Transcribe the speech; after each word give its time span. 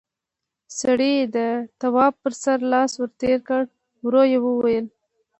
سړي 0.79 1.15
د 1.35 1.37
تواب 1.81 2.13
پر 2.23 2.33
سر 2.43 2.59
لاس 2.71 2.91
ور 2.97 3.09
تېر 3.21 3.39
کړ، 3.47 3.61
ورو 4.05 4.23
يې 4.31 4.39
وويل: 4.45 4.85